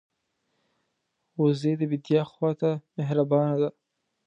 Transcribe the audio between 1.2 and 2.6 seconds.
وزې د بیدیا خوا